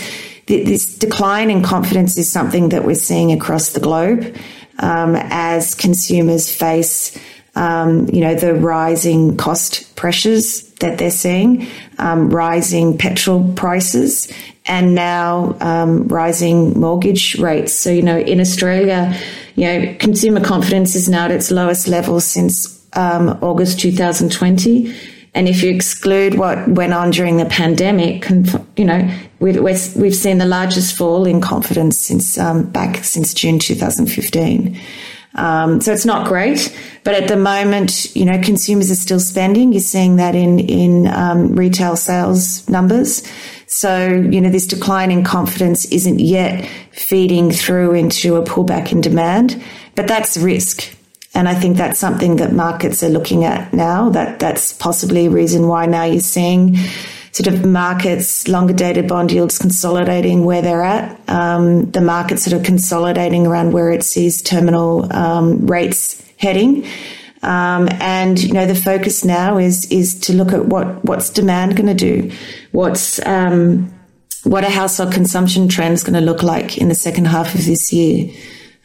this 0.46 0.92
decline 0.98 1.50
in 1.50 1.62
confidence 1.62 2.18
is 2.18 2.28
something 2.28 2.70
that 2.70 2.84
we're 2.84 2.96
seeing 2.96 3.30
across 3.30 3.74
the 3.74 3.78
globe 3.78 4.34
um, 4.80 5.14
as 5.14 5.76
consumers 5.76 6.52
face 6.52 7.16
um, 7.56 8.08
you 8.12 8.20
know, 8.20 8.34
the 8.34 8.54
rising 8.54 9.36
cost 9.36 9.94
pressures 9.94 10.62
that 10.80 10.98
they're 10.98 11.12
seeing, 11.12 11.68
um, 11.98 12.28
rising 12.28 12.98
petrol 12.98 13.52
prices, 13.54 14.32
and 14.66 14.94
now 14.94 15.56
um, 15.60 16.08
rising 16.08 16.78
mortgage 16.78 17.38
rates. 17.38 17.72
So, 17.72 17.90
you 17.90 18.02
know, 18.02 18.18
in 18.18 18.40
Australia, 18.40 19.16
you 19.56 19.64
know, 19.64 19.96
consumer 19.98 20.42
confidence 20.42 20.94
is 20.94 21.08
now 21.08 21.26
at 21.26 21.30
its 21.30 21.50
lowest 21.50 21.86
level 21.86 22.20
since 22.20 22.82
um, 22.94 23.38
August 23.42 23.80
2020. 23.80 24.94
And 25.34 25.48
if 25.48 25.62
you 25.62 25.74
exclude 25.74 26.36
what 26.36 26.66
went 26.68 26.94
on 26.94 27.10
during 27.10 27.36
the 27.36 27.44
pandemic, 27.44 28.28
you 28.76 28.84
know, 28.84 29.10
we've, 29.40 29.60
we've 29.96 30.14
seen 30.14 30.38
the 30.38 30.46
largest 30.46 30.96
fall 30.96 31.26
in 31.26 31.40
confidence 31.40 31.98
since 31.98 32.38
um, 32.38 32.70
back 32.70 33.04
since 33.04 33.34
June 33.34 33.58
2015. 33.58 34.80
Um, 35.34 35.80
so 35.80 35.92
it's 35.92 36.04
not 36.04 36.28
great, 36.28 36.76
but 37.02 37.14
at 37.14 37.28
the 37.28 37.36
moment, 37.36 38.14
you 38.14 38.24
know, 38.24 38.40
consumers 38.40 38.90
are 38.90 38.96
still 38.96 39.18
spending. 39.18 39.72
You're 39.72 39.80
seeing 39.80 40.16
that 40.16 40.34
in 40.34 40.60
in 40.60 41.08
um, 41.08 41.54
retail 41.54 41.96
sales 41.96 42.68
numbers. 42.68 43.26
So 43.66 44.06
you 44.06 44.40
know, 44.40 44.50
this 44.50 44.66
decline 44.66 45.10
in 45.10 45.24
confidence 45.24 45.86
isn't 45.86 46.20
yet 46.20 46.68
feeding 46.92 47.50
through 47.50 47.94
into 47.94 48.36
a 48.36 48.42
pullback 48.44 48.92
in 48.92 49.00
demand, 49.00 49.60
but 49.96 50.06
that's 50.06 50.36
risk. 50.36 50.94
And 51.36 51.48
I 51.48 51.54
think 51.54 51.76
that's 51.76 51.98
something 51.98 52.36
that 52.36 52.52
markets 52.52 53.02
are 53.02 53.08
looking 53.08 53.44
at 53.44 53.72
now. 53.72 54.10
That 54.10 54.38
that's 54.38 54.72
possibly 54.72 55.26
a 55.26 55.30
reason 55.30 55.66
why 55.66 55.86
now 55.86 56.04
you're 56.04 56.20
seeing 56.20 56.76
sort 57.34 57.48
of 57.48 57.66
markets, 57.66 58.46
longer 58.46 58.72
dated 58.72 59.08
bond 59.08 59.32
yields 59.32 59.58
consolidating 59.58 60.44
where 60.44 60.62
they're 60.62 60.84
at. 60.84 61.20
Um, 61.28 61.90
the 61.90 62.00
market 62.00 62.38
sort 62.38 62.56
of 62.56 62.64
consolidating 62.64 63.44
around 63.44 63.72
where 63.72 63.90
it 63.90 64.04
sees 64.04 64.40
terminal 64.40 65.12
um, 65.12 65.66
rates 65.66 66.22
heading. 66.38 66.86
Um, 67.42 67.88
and 68.00 68.40
you 68.40 68.52
know 68.52 68.66
the 68.66 68.74
focus 68.74 69.24
now 69.24 69.58
is 69.58 69.90
is 69.90 70.18
to 70.20 70.32
look 70.32 70.52
at 70.52 70.66
what 70.66 71.04
what's 71.04 71.28
demand 71.28 71.76
going 71.76 71.88
to 71.88 71.94
do, 71.94 72.30
what's 72.70 73.24
um, 73.26 73.92
what 74.44 74.64
are 74.64 74.70
household 74.70 75.12
consumption 75.12 75.68
trends 75.68 76.04
going 76.04 76.14
to 76.14 76.20
look 76.20 76.42
like 76.42 76.78
in 76.78 76.88
the 76.88 76.94
second 76.94 77.26
half 77.26 77.54
of 77.54 77.66
this 77.66 77.92
year, 77.92 78.32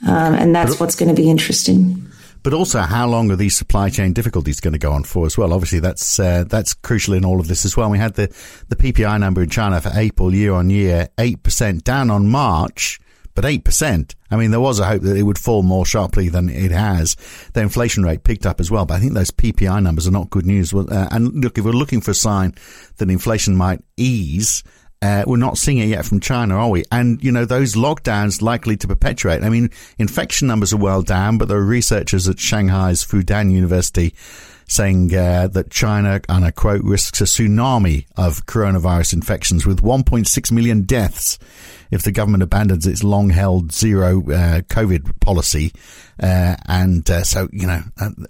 um, 0.08 0.34
and 0.34 0.56
that's 0.56 0.80
what's 0.80 0.96
going 0.96 1.14
to 1.14 1.22
be 1.22 1.30
interesting 1.30 2.09
but 2.44 2.54
also 2.54 2.82
how 2.82 3.08
long 3.08 3.32
are 3.32 3.36
these 3.36 3.56
supply 3.56 3.90
chain 3.90 4.14
difficulties 4.14 4.60
going 4.60 4.74
to 4.74 4.80
go 4.80 4.92
on 4.92 5.04
for 5.04 5.26
as 5.26 5.38
well? 5.38 5.54
Obviously, 5.54 5.80
that's 5.80 6.20
uh, 6.20 6.44
that's 6.48 6.74
crucial 6.74 7.14
in 7.14 7.26
all 7.26 7.40
of 7.40 7.48
this 7.48 7.66
as 7.66 7.76
well. 7.76 7.90
We 7.90 7.98
had 7.98 8.16
the 8.16 8.28
the 8.70 8.76
PPI 8.76 9.20
number 9.20 9.42
in 9.42 9.50
China 9.50 9.82
for 9.82 9.92
April 9.94 10.34
year 10.34 10.54
on 10.54 10.70
year, 10.70 11.10
eight 11.18 11.44
percent 11.44 11.84
down 11.84 12.10
on 12.10 12.28
March. 12.28 13.00
But 13.36 13.46
8%. 13.46 14.16
I 14.32 14.36
mean, 14.36 14.52
there 14.52 14.60
was 14.60 14.80
a 14.80 14.86
hope 14.86 15.04
that 15.04 15.16
it 15.16 15.24
would 15.24 15.38
fall 15.38 15.64
more 15.64 15.86
sharply 15.86 16.28
than 16.28 16.50
it 16.50 16.72
has. 16.72 17.16
The 17.54 17.62
inflation 17.62 18.04
rate 18.04 18.26
picked 18.26 18.46
up 18.46 18.60
as 18.60 18.70
well, 18.70 18.86
but 18.86 18.96
I 18.96 19.00
think 19.00 19.14
those 19.14 19.32
PPI 19.32 19.82
numbers 19.82 20.08
are 20.10 20.12
not 20.12 20.30
good 20.30 20.46
news. 20.46 20.74
Uh, 20.74 21.08
and 21.10 21.42
look, 21.42 21.58
if 21.58 21.64
we're 21.64 21.72
looking 21.72 22.02
for 22.02 22.12
a 22.12 22.16
sign 22.16 22.54
that 22.98 23.10
inflation 23.10 23.56
might 23.56 23.82
ease, 23.96 24.62
uh, 25.02 25.24
we're 25.26 25.38
not 25.38 25.58
seeing 25.58 25.78
it 25.78 25.88
yet 25.88 26.06
from 26.06 26.20
China, 26.20 26.56
are 26.56 26.70
we? 26.70 26.84
And, 26.92 27.24
you 27.24 27.32
know, 27.32 27.46
those 27.46 27.76
lockdowns 27.76 28.42
likely 28.42 28.76
to 28.78 28.88
perpetuate. 28.88 29.44
I 29.44 29.50
mean, 29.50 29.70
infection 29.98 30.48
numbers 30.48 30.74
are 30.74 30.78
well 30.78 31.02
down, 31.02 31.38
but 31.38 31.48
there 31.48 31.58
are 31.58 31.66
researchers 31.66 32.28
at 32.28 32.40
Shanghai's 32.40 33.06
Fudan 33.06 33.52
University 33.52 34.14
saying 34.70 35.14
uh, 35.16 35.48
that 35.48 35.72
China, 35.72 36.22
and 36.30 36.46
I 36.46 36.52
quote, 36.52 36.84
risks 36.84 37.20
a 37.22 37.26
tsunami 37.26 38.06
of 38.16 38.46
coronavirus 38.46 39.14
infections 39.14 39.66
with 39.66 39.82
1.6 39.82 40.52
million 40.52 40.84
deaths 40.84 41.40
if 41.92 42.04
the 42.04 42.12
government 42.12 42.44
abandons 42.44 42.86
its 42.86 43.04
long 43.04 43.32
held 43.32 43.72
zero 43.72 44.20
uh, 44.20 44.62
COVID 44.62 45.20
policy. 45.20 45.74
Uh, 46.22 46.56
and 46.68 47.10
uh, 47.10 47.24
so, 47.24 47.50
you 47.52 47.66
know, 47.66 47.82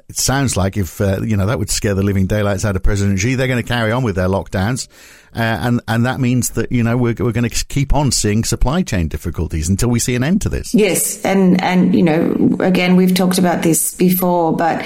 it 0.07 0.15
sounds 0.15 0.55
like 0.55 0.77
if, 0.77 1.01
uh, 1.01 1.19
you 1.21 1.35
know, 1.35 1.47
that 1.47 1.59
would 1.59 1.69
scare 1.69 1.93
the 1.93 2.03
living 2.03 2.25
daylights 2.25 2.63
out 2.63 2.75
of 2.75 2.83
President 2.83 3.19
Xi, 3.19 3.35
they're 3.35 3.47
going 3.47 3.61
to 3.61 3.67
carry 3.67 3.91
on 3.91 4.03
with 4.03 4.15
their 4.15 4.29
lockdowns. 4.29 4.87
Uh, 5.35 5.39
and, 5.39 5.81
and 5.87 6.05
that 6.05 6.19
means 6.19 6.51
that, 6.51 6.71
you 6.71 6.83
know, 6.83 6.95
we're, 6.95 7.15
we're 7.19 7.33
going 7.33 7.49
to 7.49 7.65
keep 7.65 7.93
on 7.93 8.11
seeing 8.11 8.43
supply 8.43 8.81
chain 8.81 9.07
difficulties 9.07 9.67
until 9.67 9.89
we 9.89 9.99
see 9.99 10.15
an 10.15 10.23
end 10.23 10.41
to 10.41 10.49
this. 10.49 10.73
Yes. 10.73 11.23
And, 11.25 11.61
and, 11.61 11.93
you 11.93 12.03
know, 12.03 12.57
again, 12.61 12.95
we've 12.95 13.13
talked 13.13 13.37
about 13.37 13.61
this 13.61 13.93
before, 13.95 14.55
but 14.55 14.85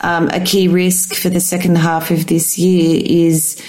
um, 0.00 0.28
a 0.28 0.40
key 0.40 0.68
risk 0.68 1.14
for 1.14 1.28
the 1.28 1.40
second 1.40 1.76
half 1.76 2.10
of 2.10 2.26
this 2.26 2.58
year 2.58 3.00
is, 3.04 3.62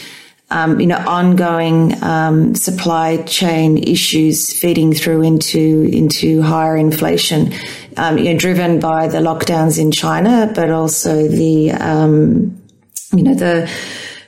um, 0.50 0.80
you 0.80 0.88
know, 0.88 0.98
ongoing 0.98 2.02
um, 2.04 2.56
supply 2.56 3.18
chain 3.24 3.78
issues 3.78 4.58
feeding 4.60 4.94
through 4.94 5.24
into 5.24 5.90
into 5.92 6.42
higher 6.42 6.76
inflation, 6.78 7.54
um, 7.98 8.18
you 8.18 8.26
know, 8.26 8.38
driven 8.38 8.80
by 8.80 9.08
the 9.08 9.20
lockdowns 9.20 9.80
in 9.80 9.92
China, 9.92 10.52
but 10.54 10.70
also 10.70 11.28
the, 11.28 11.72
um, 11.72 12.62
you 13.14 13.24
know, 13.24 13.34
the 13.34 13.70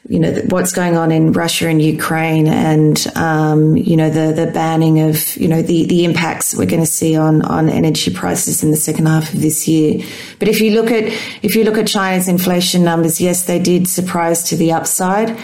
you 0.10 0.20
know 0.20 0.32
what's 0.50 0.72
going 0.72 0.98
on 0.98 1.12
in 1.12 1.34
Russia 1.34 1.68
and 1.68 1.80
Ukraine, 1.80 2.48
and 2.48 2.98
um, 3.16 3.78
you 3.78 3.96
know 3.96 4.10
the 4.10 4.34
the 4.34 4.52
banning 4.52 5.02
of 5.02 5.38
you 5.38 5.48
know 5.48 5.62
the 5.62 5.86
the 5.86 6.04
impacts 6.04 6.56
we're 6.56 6.66
going 6.66 6.82
to 6.82 6.88
see 6.88 7.16
on 7.16 7.44
on 7.44 7.70
energy 7.70 8.12
prices 8.12 8.64
in 8.64 8.72
the 8.72 8.78
second 8.78 9.06
half 9.06 9.32
of 9.32 9.40
this 9.40 9.68
year. 9.68 10.04
But 10.40 10.48
if 10.48 10.62
you 10.62 10.72
look 10.72 10.90
at 10.90 11.04
if 11.44 11.56
you 11.56 11.64
look 11.64 11.78
at 11.78 11.86
China's 11.86 12.28
inflation 12.28 12.84
numbers, 12.84 13.22
yes, 13.22 13.46
they 13.46 13.60
did 13.60 13.88
surprise 13.88 14.42
to 14.50 14.56
the 14.56 14.72
upside, 14.72 15.40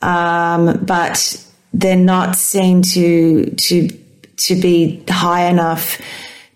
um, 0.00 0.84
but 0.84 1.44
they're 1.72 1.96
not 1.96 2.36
seen 2.36 2.82
to 2.82 3.50
to 3.50 3.88
to 4.36 4.54
be 4.54 5.04
high 5.08 5.46
enough 5.46 6.00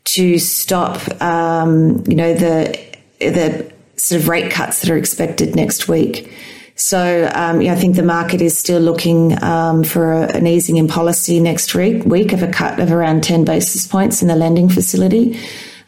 to 0.04 0.38
stop 0.38 1.20
um, 1.20 2.04
you 2.06 2.14
know 2.14 2.34
the 2.34 2.78
the 3.18 3.72
sort 3.96 4.20
of 4.20 4.28
rate 4.28 4.52
cuts 4.52 4.82
that 4.82 4.90
are 4.90 4.96
expected 4.96 5.56
next 5.56 5.88
week. 5.88 6.32
So 6.78 7.28
um, 7.34 7.60
yeah, 7.60 7.72
I 7.72 7.76
think 7.76 7.96
the 7.96 8.04
market 8.04 8.40
is 8.40 8.56
still 8.56 8.80
looking 8.80 9.42
um, 9.42 9.82
for 9.82 10.12
a, 10.12 10.36
an 10.36 10.46
easing 10.46 10.76
in 10.76 10.86
policy 10.86 11.40
next 11.40 11.74
week, 11.74 12.04
week 12.04 12.32
of 12.32 12.42
a 12.44 12.48
cut 12.48 12.78
of 12.78 12.92
around 12.92 13.24
10 13.24 13.44
basis 13.44 13.86
points 13.86 14.22
in 14.22 14.28
the 14.28 14.36
lending 14.36 14.68
facility. 14.68 15.38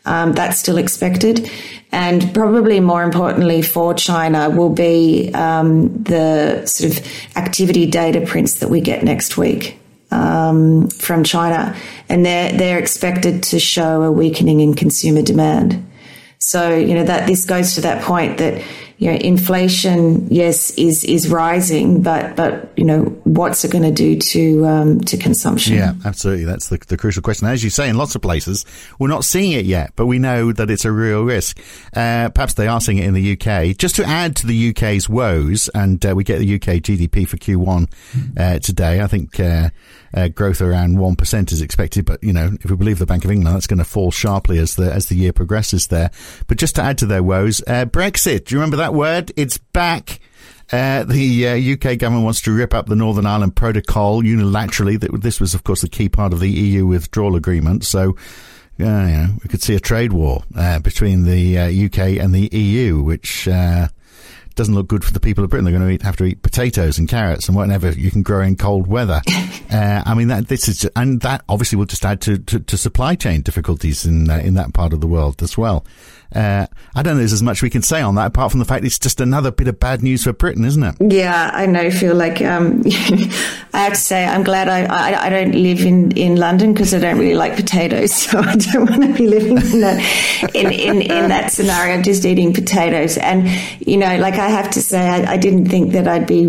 Um, 0.05 0.33
that's 0.33 0.59
still 0.59 0.79
expected. 0.79 1.49
And 1.93 2.35
probably 2.35 2.81
more 2.81 3.05
importantly 3.05 3.63
for 3.63 3.95
China 3.95 4.51
will 4.51 4.71
be 4.71 5.33
um, 5.33 6.03
the 6.03 6.67
sort 6.67 6.93
of 6.93 7.37
activity 7.37 7.87
data 7.87 8.23
prints 8.27 8.55
that 8.55 8.69
we 8.69 8.81
get 8.81 9.05
next 9.05 9.37
week. 9.37 9.77
Um, 10.13 10.89
from 10.89 11.23
China, 11.23 11.77
and 12.09 12.27
they're 12.27 12.51
they're 12.51 12.81
expected 12.81 13.45
to 13.45 13.61
show 13.61 14.03
a 14.03 14.11
weakening 14.11 14.59
in 14.59 14.75
consumer 14.75 15.23
demand. 15.23 15.89
So 16.39 16.75
you 16.75 16.95
know 16.95 17.05
that 17.05 17.29
this 17.29 17.45
goes 17.45 17.77
to 17.77 17.81
that 17.83 18.03
point 18.03 18.39
that 18.39 18.61
you 19.01 19.11
know, 19.11 19.17
inflation, 19.17 20.29
yes, 20.31 20.73
is 20.73 21.05
is 21.05 21.31
rising, 21.31 22.03
but 22.03 22.37
but 22.37 22.71
you 22.77 22.85
know, 22.85 23.05
what's 23.25 23.65
it 23.65 23.73
going 23.73 23.83
to 23.83 23.91
do 23.91 24.19
to 24.19 24.67
um, 24.67 25.01
to 25.01 25.17
consumption? 25.17 25.75
Yeah, 25.75 25.95
absolutely. 26.05 26.45
That's 26.45 26.69
the, 26.69 26.77
the 26.87 26.99
crucial 26.99 27.23
question. 27.23 27.49
As 27.49 27.65
you 27.65 27.71
say, 27.71 27.89
in 27.89 27.97
lots 27.97 28.15
of 28.15 28.21
places, 28.21 28.67
we're 28.99 29.09
not 29.09 29.25
seeing 29.25 29.53
it 29.53 29.65
yet, 29.65 29.93
but 29.97 30.05
we 30.05 30.19
know 30.19 30.53
that 30.53 30.71
it's 30.71 30.85
a 30.85 30.93
real 30.93 31.25
risk. 31.25 31.59
Uh, 31.97 32.29
perhaps 32.29 32.55
they 32.55 32.69
are 32.69 32.79
seeing 32.79 32.99
it 32.99 33.07
in 33.07 33.15
the 33.15 33.33
UK. 33.33 33.75
Just 33.75 33.97
to 33.97 34.05
add 34.05 34.37
to 34.37 34.47
the 34.47 34.69
UK's 34.69 35.09
woes, 35.09 35.71
and 35.75 36.05
uh, 36.05 36.15
we 36.15 36.23
get 36.23 36.39
the 36.39 36.55
UK 36.57 36.83
GDP 36.83 37.27
for 37.27 37.39
Q1 37.39 37.91
uh, 38.39 38.59
today. 38.59 39.01
I 39.01 39.07
think 39.07 39.41
uh, 39.41 39.71
uh, 40.13 40.29
growth 40.29 40.61
around 40.61 40.99
one 40.99 41.17
percent 41.17 41.53
is 41.53 41.63
expected, 41.63 42.05
but 42.05 42.23
you 42.23 42.35
know, 42.35 42.51
if 42.61 42.71
we 42.71 42.77
believe 42.77 42.99
the 42.99 43.07
Bank 43.07 43.25
of 43.25 43.31
England, 43.31 43.55
that's 43.55 43.67
going 43.67 43.79
to 43.79 43.85
fall 43.85 44.11
sharply 44.11 44.59
as 44.59 44.77
the 44.77 44.93
as 44.93 45.07
the 45.07 45.15
year 45.15 45.33
progresses. 45.33 45.87
There, 45.87 46.11
but 46.49 46.59
just 46.59 46.77
to 46.77 46.83
add 46.83 46.99
to 46.99 47.07
their 47.07 47.23
woes, 47.23 47.63
uh, 47.67 47.87
Brexit. 47.87 48.45
Do 48.45 48.55
you 48.55 48.61
remember 48.61 48.77
that 48.77 48.90
word? 48.93 49.33
It's 49.37 49.59
back. 49.59 50.21
Uh, 50.73 51.03
the 51.05 51.49
uh, 51.49 51.75
UK 51.75 51.99
government 51.99 52.25
wants 52.25 52.41
to 52.43 52.53
rip 52.53 52.73
up 52.73 52.87
the 52.87 52.95
Northern 52.95 53.27
Ireland 53.27 53.57
Protocol 53.57 54.23
unilaterally. 54.23 55.01
This 55.21 55.41
was, 55.41 55.55
of 55.55 55.65
course, 55.65 55.81
the 55.81 55.89
key 55.89 56.09
part 56.09 56.33
of 56.33 56.41
the 56.41 56.51
EU 56.51 56.87
withdrawal 56.87 57.35
agreement. 57.35 57.85
So, 57.85 58.11
uh, 58.79 58.85
you 58.85 58.85
know, 58.85 59.29
we 59.43 59.49
could 59.49 59.63
see 59.63 59.75
a 59.75 59.81
trade 59.81 60.13
war 60.13 60.45
uh, 60.57 60.79
between 60.79 61.25
the 61.25 61.59
UK 61.87 61.99
uh, 61.99 62.25
and 62.25 62.35
the 62.35 62.49
EU, 62.57 63.03
which 63.03 63.49
doesn't 64.61 64.75
look 64.75 64.89
good 64.89 65.05
for 65.05 65.13
the 65.13 65.21
people 65.21 65.43
of 65.43 65.51
Britain. 65.51 65.65
They're 65.65 65.73
going 65.73 65.89
to 65.89 65.95
eat, 65.95 66.03
have 66.03 66.17
to 66.17 66.25
eat 66.25 66.43
potatoes 66.43 66.99
and 66.99 67.09
carrots 67.09 67.49
and 67.49 67.57
whatever 67.57 67.91
you 67.93 68.11
can 68.11 68.23
grow 68.23 68.43
in 68.43 68.57
cold 68.57 68.87
weather. 68.87 69.23
uh, 69.71 70.03
I 70.05 70.15
mean, 70.15 70.29
that 70.29 70.49
this 70.49 70.69
is, 70.69 70.89
and 70.95 71.21
that 71.23 71.43
obviously 71.49 71.79
will 71.79 71.87
just 71.87 72.05
add 72.05 72.21
to, 72.23 72.39
to, 72.39 72.61
to 72.61 72.77
supply 72.77 73.15
chain 73.15 73.41
difficulties 73.41 74.05
in 74.05 74.29
uh, 74.29 74.37
in 74.37 74.55
that 74.55 74.75
part 74.75 74.93
of 74.93 75.01
the 75.01 75.07
world 75.07 75.43
as 75.43 75.57
well. 75.57 75.85
Uh, 76.35 76.67
I 76.95 77.03
don't 77.03 77.15
know 77.15 77.19
there's 77.19 77.33
as 77.33 77.43
much 77.43 77.63
we 77.63 77.71
can 77.71 77.83
say 77.83 78.01
on 78.01 78.15
that 78.15 78.27
apart 78.27 78.53
from 78.53 78.61
the 78.61 78.65
fact 78.65 78.85
it's 78.85 78.99
just 78.99 79.21
another 79.21 79.51
bit 79.51 79.67
of 79.67 79.81
bad 79.81 80.03
news 80.03 80.25
for 80.25 80.33
Britain, 80.33 80.65
isn't 80.65 80.83
it? 80.83 80.95
Yeah, 81.01 81.51
I 81.53 81.67
know. 81.67 81.81
I 81.81 81.91
feel 81.91 82.15
like 82.15 82.41
um, 82.41 82.83
I 83.73 83.85
have 83.85 83.95
to 83.95 83.99
say 83.99 84.25
I'm 84.25 84.45
glad 84.45 84.69
I, 84.69 84.85
I, 84.85 85.27
I 85.27 85.29
don't 85.29 85.53
live 85.53 85.81
in, 85.81 86.17
in 86.17 86.37
London 86.37 86.73
because 86.73 86.95
I 86.95 87.01
don't 87.01 87.19
really 87.19 87.35
like 87.35 87.57
potatoes, 87.57 88.15
so 88.31 88.39
I 88.39 88.55
don't 88.55 88.89
want 88.89 89.03
to 89.03 89.13
be 89.13 89.27
living 89.27 89.57
in 89.57 89.81
that 89.81 90.51
in, 90.55 90.71
in, 90.71 91.03
in 91.03 91.29
that 91.29 91.53
scenario 91.53 91.99
of 91.99 92.05
just 92.05 92.25
eating 92.25 92.53
potatoes. 92.55 93.19
And 93.19 93.49
you 93.85 93.97
know, 93.97 94.17
like 94.19 94.35
I 94.35 94.49
have 94.49 94.71
to 94.73 94.83
say, 94.83 95.01
I, 95.01 95.33
I 95.33 95.37
didn't 95.37 95.67
think 95.67 95.93
that 95.93 96.07
I'd 96.07 96.27
be, 96.27 96.47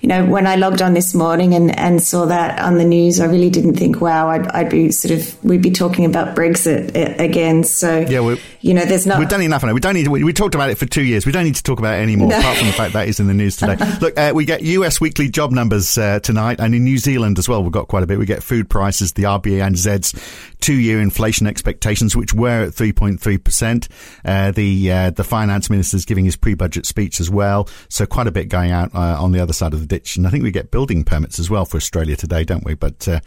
you 0.00 0.08
know, 0.08 0.24
when 0.24 0.46
I 0.46 0.56
logged 0.56 0.80
on 0.80 0.94
this 0.94 1.14
morning 1.14 1.54
and, 1.54 1.78
and 1.78 2.02
saw 2.02 2.24
that 2.26 2.58
on 2.58 2.78
the 2.78 2.84
news, 2.84 3.20
I 3.20 3.26
really 3.26 3.50
didn't 3.50 3.74
think, 3.74 4.00
wow, 4.00 4.28
I'd, 4.30 4.46
I'd 4.48 4.70
be 4.70 4.90
sort 4.92 5.12
of 5.12 5.44
we'd 5.44 5.60
be 5.60 5.70
talking 5.70 6.06
about 6.06 6.34
Brexit 6.34 7.20
again. 7.20 7.64
So 7.64 8.00
yeah, 8.00 8.36
you 8.62 8.72
know, 8.72 8.84
there's 8.86 9.06
not. 9.06 9.18
We've 9.18 9.28
done 9.28 9.42
enough 9.42 9.62
on 9.62 9.70
it. 9.70 9.74
We 9.74 9.80
don't 9.80 9.94
need. 9.94 10.08
We, 10.08 10.24
we, 10.24 10.32
talked 10.32 10.54
about 10.54 10.70
it 10.70 10.78
for 10.78 10.86
two 10.86 11.02
years. 11.02 11.26
We 11.26 11.32
don't 11.32 11.44
need 11.44 11.56
to 11.56 11.62
talk 11.62 11.78
about 11.78 11.98
it 11.98 12.02
anymore. 12.02 12.28
No. 12.28 12.38
Apart 12.38 12.56
from 12.56 12.68
the 12.68 12.72
fact 12.72 12.94
that 12.94 13.08
is 13.08 13.20
in 13.20 13.26
the 13.26 13.34
news 13.34 13.56
today. 13.56 13.76
Look, 14.00 14.18
uh, 14.18 14.32
we 14.34 14.46
get 14.46 14.62
U.S. 14.62 15.00
weekly 15.00 15.28
job 15.28 15.50
numbers 15.50 15.98
uh, 15.98 16.20
tonight, 16.20 16.60
and 16.60 16.74
in 16.74 16.84
New 16.84 16.98
Zealand 16.98 17.38
as 17.38 17.48
well. 17.48 17.62
We've 17.62 17.72
got 17.72 17.88
quite 17.88 18.02
a 18.02 18.06
bit. 18.06 18.18
We 18.18 18.26
get 18.26 18.42
food 18.42 18.70
prices, 18.70 19.12
the 19.12 19.24
RBNZ's 19.24 20.14
two-year 20.60 21.00
inflation 21.00 21.46
expectations, 21.46 22.14
which 22.16 22.32
were 22.32 22.64
at 22.64 22.70
3.3 22.70 23.42
percent. 23.42 23.88
Uh, 24.24 24.50
the 24.50 24.92
uh, 24.92 25.10
the 25.10 25.24
finance 25.24 25.68
minister 25.68 25.96
is 25.96 26.04
giving 26.04 26.24
his 26.24 26.36
pre-budget 26.36 26.86
speech 26.86 27.20
as 27.20 27.28
well. 27.28 27.68
So 27.88 28.06
quite 28.06 28.26
a 28.26 28.32
bit 28.32 28.48
going 28.48 28.70
out 28.70 28.94
uh, 28.94 29.22
on 29.22 29.32
the 29.32 29.40
other 29.40 29.52
side 29.52 29.74
of 29.74 29.80
the 29.80 29.89
ditch. 29.90 30.16
And 30.16 30.26
I 30.26 30.30
think 30.30 30.42
we 30.42 30.50
get 30.50 30.70
building 30.70 31.04
permits 31.04 31.38
as 31.38 31.50
well 31.50 31.66
for 31.66 31.76
Australia 31.76 32.16
today, 32.16 32.44
don't 32.44 32.64
we? 32.64 32.72
But 32.74 33.06
uh, 33.06 33.20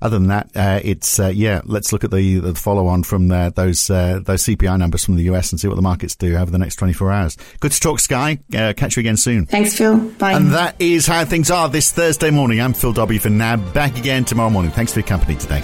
other 0.00 0.18
than 0.18 0.28
that, 0.28 0.50
uh, 0.54 0.80
it's 0.82 1.20
uh, 1.20 1.28
yeah. 1.28 1.60
Let's 1.64 1.92
look 1.92 2.04
at 2.04 2.10
the, 2.10 2.38
the 2.38 2.54
follow 2.54 2.86
on 2.86 3.02
from 3.02 3.30
uh, 3.30 3.50
those 3.50 3.90
uh, 3.90 4.20
those 4.22 4.44
CPI 4.44 4.78
numbers 4.78 5.04
from 5.04 5.16
the 5.16 5.24
US 5.24 5.52
and 5.52 5.60
see 5.60 5.68
what 5.68 5.76
the 5.76 5.82
markets 5.82 6.16
do 6.16 6.36
over 6.36 6.50
the 6.50 6.58
next 6.58 6.76
24 6.76 7.12
hours. 7.12 7.36
Good 7.60 7.72
to 7.72 7.80
talk, 7.80 8.00
Skye. 8.00 8.38
Uh, 8.54 8.72
catch 8.74 8.96
you 8.96 9.00
again 9.00 9.16
soon. 9.16 9.46
Thanks, 9.46 9.76
Phil. 9.76 9.98
Bye. 9.98 10.32
And 10.32 10.52
that 10.52 10.76
is 10.78 11.06
how 11.06 11.24
things 11.24 11.50
are 11.50 11.68
this 11.68 11.92
Thursday 11.92 12.30
morning. 12.30 12.60
I'm 12.60 12.72
Phil 12.72 12.92
Dobbie 12.92 13.18
for 13.18 13.30
NAB. 13.30 13.74
Back 13.74 13.98
again 13.98 14.24
tomorrow 14.24 14.50
morning. 14.50 14.70
Thanks 14.70 14.92
for 14.92 15.00
your 15.00 15.08
company 15.08 15.36
today. 15.36 15.62